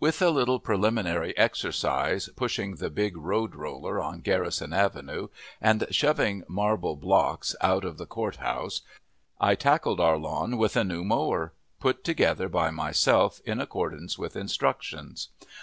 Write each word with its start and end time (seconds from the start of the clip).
With 0.00 0.22
a 0.22 0.30
little 0.30 0.58
preliminary 0.58 1.36
exercise, 1.36 2.30
pushing 2.34 2.76
the 2.76 2.88
big 2.88 3.14
road 3.14 3.54
roller 3.54 4.00
on 4.00 4.22
Garrison 4.22 4.72
avenue 4.72 5.28
and 5.60 5.86
shoving 5.90 6.44
marble 6.48 6.96
blocks 6.96 7.54
out 7.60 7.84
of 7.84 7.98
the 7.98 8.06
Courthouse, 8.06 8.80
I 9.38 9.54
tackled 9.54 10.00
our 10.00 10.16
lawn 10.16 10.56
with 10.56 10.76
a 10.78 10.82
new 10.84 11.04
mower, 11.04 11.52
put 11.78 12.04
together 12.04 12.48
by 12.48 12.70
myself 12.70 13.42
in 13.44 13.60
accordance 13.60 14.16
with 14.18 14.34
instructions. 14.34 15.28